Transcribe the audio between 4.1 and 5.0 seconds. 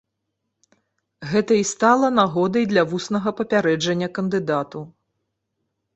кандыдату.